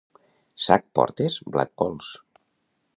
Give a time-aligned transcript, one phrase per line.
[0.67, 1.37] Sac portes?
[1.57, 2.13] Blat vols.